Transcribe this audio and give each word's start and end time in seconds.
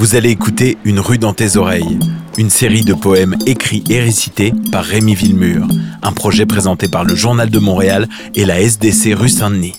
Vous 0.00 0.14
allez 0.14 0.30
écouter 0.30 0.78
Une 0.84 0.98
rue 0.98 1.18
dans 1.18 1.34
tes 1.34 1.58
oreilles, 1.58 1.98
une 2.38 2.48
série 2.48 2.86
de 2.86 2.94
poèmes 2.94 3.36
écrits 3.44 3.84
et 3.90 4.00
récités 4.00 4.54
par 4.72 4.82
Rémi 4.82 5.14
Villemur, 5.14 5.68
un 6.00 6.12
projet 6.12 6.46
présenté 6.46 6.88
par 6.88 7.04
le 7.04 7.14
Journal 7.14 7.50
de 7.50 7.58
Montréal 7.58 8.08
et 8.34 8.46
la 8.46 8.62
SDC 8.62 9.12
rue 9.12 9.28
Saint-Denis. 9.28 9.74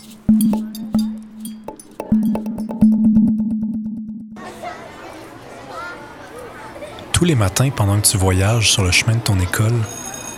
Tous 7.14 7.26
les 7.26 7.34
matins 7.34 7.72
pendant 7.76 8.00
que 8.00 8.06
tu 8.06 8.18
voyages 8.18 8.72
sur 8.72 8.84
le 8.84 8.92
chemin 8.92 9.16
de 9.16 9.22
ton 9.22 9.40
école, 9.40 9.74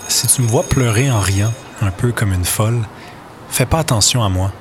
si 0.08 0.28
tu 0.28 0.44
me 0.44 0.48
vois 0.48 0.64
pleurer 0.64 1.12
en 1.12 1.20
riant, 1.20 1.52
un 1.82 1.92
peu 1.92 2.14
comme 2.14 2.32
une 2.32 2.46
folle, 2.46 2.80
fais 3.50 3.66
pas 3.66 3.80
attention 3.80 4.24
à 4.24 4.30
moi 4.30 4.54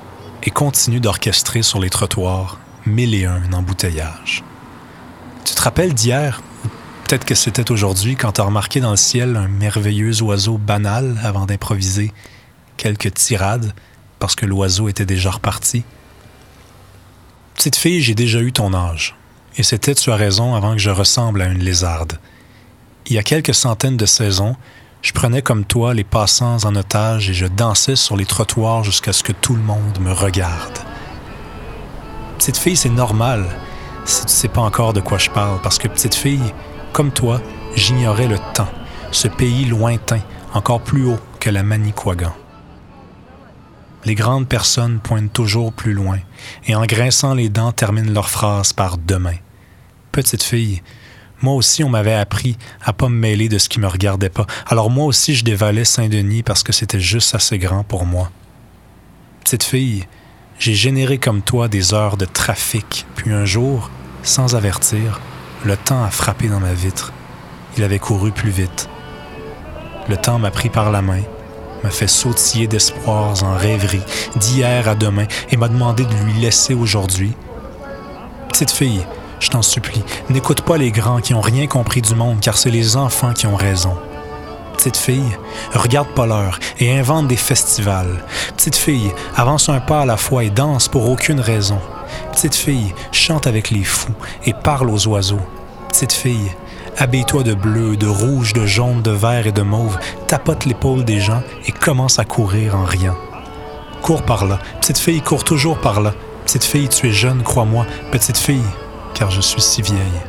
et 0.43 0.49
continue 0.49 0.99
d'orchestrer 0.99 1.61
sur 1.61 1.79
les 1.79 1.89
trottoirs 1.89 2.59
mille 2.85 3.15
et 3.15 3.23
un 3.23 3.53
embouteillages. 3.53 4.43
Tu 5.45 5.55
te 5.55 5.61
rappelles 5.61 5.93
d'hier, 5.93 6.41
peut-être 7.03 7.25
que 7.25 7.35
c'était 7.35 7.69
aujourd'hui, 7.69 8.15
quand 8.15 8.33
tu 8.33 8.41
as 8.41 8.45
remarqué 8.45 8.79
dans 8.79 8.91
le 8.91 8.97
ciel 8.97 9.35
un 9.35 9.49
merveilleux 9.49 10.21
oiseau 10.21 10.57
banal 10.57 11.19
avant 11.23 11.45
d'improviser 11.45 12.13
quelques 12.77 13.13
tirades 13.13 13.73
parce 14.19 14.35
que 14.35 14.45
l'oiseau 14.45 14.87
était 14.87 15.05
déjà 15.05 15.31
reparti? 15.31 15.83
Petite 17.55 17.75
fille, 17.75 18.01
j'ai 18.01 18.15
déjà 18.15 18.39
eu 18.39 18.53
ton 18.53 18.73
âge. 18.73 19.15
Et 19.57 19.63
c'était, 19.63 19.95
tu 19.95 20.11
as 20.11 20.15
raison, 20.15 20.55
avant 20.55 20.73
que 20.73 20.79
je 20.79 20.89
ressemble 20.89 21.41
à 21.41 21.47
une 21.47 21.59
lézarde. 21.59 22.19
Il 23.07 23.13
y 23.13 23.17
a 23.17 23.23
quelques 23.23 23.53
centaines 23.53 23.97
de 23.97 24.05
saisons, 24.05 24.55
je 25.01 25.11
prenais 25.11 25.41
comme 25.41 25.65
toi 25.65 25.93
les 25.93 26.05
passants 26.05 26.63
en 26.63 26.75
otage 26.75 27.29
et 27.29 27.33
je 27.33 27.45
dansais 27.45 27.97
sur 27.97 28.15
les 28.15 28.25
trottoirs 28.25 28.85
jusqu'à 28.85 29.11
ce 29.11 29.23
que 29.23 29.33
tout 29.33 29.55
le 29.55 29.61
monde 29.61 29.99
me 29.99 30.13
regarde. 30.13 30.79
Petite 32.37 32.57
fille, 32.57 32.77
c'est 32.77 32.89
normal 32.89 33.45
si 34.05 34.25
tu 34.25 34.31
sais 34.31 34.47
pas 34.47 34.61
encore 34.61 34.93
de 34.93 35.01
quoi 35.01 35.17
je 35.17 35.29
parle, 35.29 35.61
parce 35.61 35.77
que 35.77 35.87
petite 35.87 36.15
fille, 36.15 36.53
comme 36.91 37.11
toi, 37.11 37.41
j'ignorais 37.75 38.27
le 38.27 38.37
temps, 38.53 38.69
ce 39.11 39.27
pays 39.27 39.65
lointain, 39.65 40.19
encore 40.53 40.81
plus 40.81 41.05
haut 41.05 41.19
que 41.39 41.49
la 41.49 41.63
Manicouagan. 41.63 42.33
Les 44.05 44.15
grandes 44.15 44.47
personnes 44.47 44.99
pointent 44.99 45.31
toujours 45.31 45.71
plus 45.71 45.93
loin, 45.93 46.19
et 46.67 46.75
en 46.75 46.85
grinçant 46.85 47.33
les 47.33 47.49
dents 47.49 47.71
terminent 47.71 48.11
leur 48.11 48.29
phrase 48.29 48.73
par 48.73 48.97
demain. 48.97 49.37
Petite 50.11 50.43
fille, 50.43 50.81
moi 51.41 51.53
aussi 51.53 51.83
on 51.83 51.89
m'avait 51.89 52.13
appris 52.13 52.57
à 52.83 52.93
pas 52.93 53.09
me 53.09 53.15
mêler 53.15 53.49
de 53.49 53.57
ce 53.57 53.69
qui 53.69 53.79
me 53.79 53.87
regardait 53.87 54.29
pas, 54.29 54.45
alors 54.67 54.89
moi 54.89 55.05
aussi 55.05 55.35
je 55.35 55.43
dévalais 55.43 55.85
Saint-Denis 55.85 56.43
parce 56.43 56.63
que 56.63 56.73
c'était 56.73 56.99
juste 56.99 57.33
assez 57.33 57.57
grand 57.57 57.83
pour 57.83 58.05
moi. 58.05 58.29
Petite 59.43 59.63
fille, 59.63 60.05
j'ai 60.59 60.73
généré 60.73 61.17
comme 61.17 61.41
toi 61.41 61.67
des 61.67 61.93
heures 61.93 62.17
de 62.17 62.25
trafic, 62.25 63.05
puis 63.15 63.31
un 63.31 63.45
jour, 63.45 63.89
sans 64.23 64.55
avertir, 64.55 65.19
le 65.65 65.75
temps 65.75 66.03
a 66.03 66.09
frappé 66.09 66.47
dans 66.47 66.59
ma 66.59 66.73
vitre. 66.73 67.11
Il 67.77 67.83
avait 67.83 67.99
couru 67.99 68.31
plus 68.31 68.51
vite. 68.51 68.89
Le 70.07 70.17
temps 70.17 70.39
m'a 70.39 70.51
pris 70.51 70.69
par 70.69 70.91
la 70.91 71.01
main, 71.01 71.21
m'a 71.83 71.89
fait 71.89 72.07
sautiller 72.07 72.67
d'espoirs 72.67 73.43
en 73.43 73.55
rêverie, 73.55 74.03
d'hier 74.35 74.87
à 74.87 74.95
demain, 74.95 75.25
et 75.49 75.57
m'a 75.57 75.69
demandé 75.69 76.05
de 76.05 76.15
lui 76.23 76.33
laisser 76.33 76.73
aujourd'hui. 76.73 77.33
Petite 78.49 78.71
fille, 78.71 79.05
je 79.39 79.49
t'en 79.49 79.61
supplie, 79.61 80.03
n'écoute 80.29 80.61
pas 80.61 80.77
les 80.77 80.91
grands 80.91 81.19
qui 81.19 81.33
ont 81.33 81.41
rien 81.41 81.67
compris 81.67 82.01
du 82.01 82.15
monde, 82.15 82.39
car 82.39 82.57
c'est 82.57 82.71
les 82.71 82.95
enfants 82.95 83.33
qui 83.33 83.47
ont 83.47 83.55
raison. 83.55 83.97
Petite 84.77 84.97
fille, 84.97 85.37
regarde 85.73 86.09
pas 86.09 86.25
l'heure 86.25 86.59
et 86.79 86.97
invente 86.97 87.27
des 87.27 87.37
festivals. 87.37 88.25
Petite 88.57 88.75
fille, 88.75 89.11
avance 89.35 89.69
un 89.69 89.79
pas 89.79 90.01
à 90.01 90.05
la 90.05 90.17
fois 90.17 90.43
et 90.43 90.49
danse 90.49 90.87
pour 90.87 91.09
aucune 91.09 91.39
raison. 91.39 91.79
Petite 92.31 92.55
fille, 92.55 92.93
chante 93.11 93.47
avec 93.47 93.69
les 93.69 93.83
fous 93.83 94.15
et 94.45 94.53
parle 94.53 94.89
aux 94.89 95.07
oiseaux. 95.07 95.41
Petite 95.89 96.11
fille, 96.11 96.51
habille-toi 96.97 97.43
de 97.43 97.53
bleu, 97.53 97.95
de 97.95 98.07
rouge, 98.07 98.53
de 98.53 98.65
jaune, 98.65 99.01
de 99.01 99.11
vert 99.11 99.47
et 99.47 99.51
de 99.51 99.61
mauve, 99.61 99.97
tapote 100.27 100.65
l'épaule 100.65 101.05
des 101.05 101.19
gens 101.19 101.43
et 101.65 101.71
commence 101.71 102.19
à 102.19 102.25
courir 102.25 102.75
en 102.75 102.83
riant. 102.83 103.17
Cours 104.01 104.23
par 104.23 104.45
là. 104.45 104.59
Petite 104.81 104.97
fille, 104.97 105.21
cours 105.21 105.45
toujours 105.45 105.79
par 105.79 106.01
là. 106.01 106.13
Petite 106.45 106.65
fille, 106.65 106.89
tu 106.89 107.07
es 107.07 107.13
jeune, 107.13 107.41
crois-moi. 107.41 107.85
Petite 108.11 108.37
fille, 108.37 108.65
car 109.13 109.31
je 109.31 109.39
suis 109.39 109.61
si 109.61 109.81
vieille. 109.81 110.21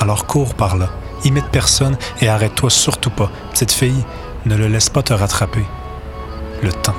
Alors 0.00 0.26
cours 0.26 0.54
par 0.54 0.76
là 0.76 0.88
imite 1.24 1.48
personne 1.50 1.96
et 2.20 2.28
arrête-toi 2.28 2.70
surtout 2.70 3.10
pas. 3.10 3.30
Petite 3.52 3.72
fille, 3.72 4.04
ne 4.46 4.56
le 4.56 4.68
laisse 4.68 4.88
pas 4.88 5.02
te 5.02 5.12
rattraper. 5.12 5.64
Le 6.62 6.72
temps. 6.72 6.96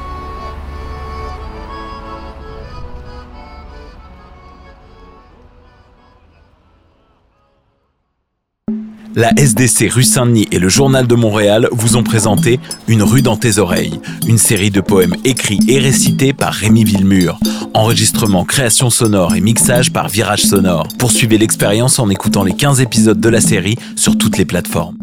La 9.14 9.34
SDC 9.36 9.92
rue 9.92 10.04
Saint-Denis 10.04 10.48
et 10.52 10.60
le 10.60 10.70
Journal 10.70 11.06
de 11.06 11.16
Montréal 11.16 11.68
vous 11.74 11.98
ont 11.98 12.04
présenté 12.04 12.62
Une 12.88 13.04
rue 13.04 13.22
dans 13.22 13.36
tes 13.36 13.58
oreilles, 13.58 14.00
une 14.26 14.38
série 14.38 14.72
de 14.72 14.80
poèmes 14.80 15.16
écrits 15.26 15.60
et 15.68 15.80
récités 15.80 16.32
par 16.32 16.54
Rémi 16.54 16.86
Villemur. 16.86 17.38
Enregistrement, 17.74 18.44
création 18.44 18.90
sonore 18.90 19.36
et 19.36 19.42
mixage 19.42 19.94
par 19.94 20.10
Virage 20.10 20.44
Sonore. 20.44 20.88
Poursuivez 21.00 21.38
l'expérience 21.38 22.00
en 22.00 22.10
écoutant 22.10 22.44
les 22.44 22.54
15 22.54 22.82
épisodes 22.82 23.20
de 23.20 23.30
la 23.30 23.40
série 23.40 23.78
sur 23.96 24.18
toutes 24.18 24.38
les 24.38 24.46
plateformes. 24.46 24.98